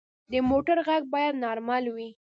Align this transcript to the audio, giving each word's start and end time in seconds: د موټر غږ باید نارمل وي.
د 0.31 0.33
موټر 0.49 0.77
غږ 0.87 1.01
باید 1.13 1.39
نارمل 1.43 1.85
وي. 1.95 2.09